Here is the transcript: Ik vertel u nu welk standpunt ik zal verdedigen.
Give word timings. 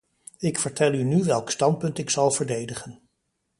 Ik 0.39 0.59
vertel 0.59 0.93
u 0.93 1.03
nu 1.03 1.23
welk 1.23 1.51
standpunt 1.51 1.97
ik 1.97 2.09
zal 2.09 2.31
verdedigen. 2.31 3.01